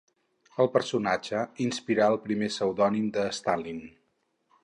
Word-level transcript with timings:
El 0.63 0.69
personatge 0.77 1.41
inspirà 1.65 2.09
el 2.13 2.17
primer 2.25 2.49
pseudònim 2.53 3.07
de 3.19 3.27
Stalin. 3.41 3.85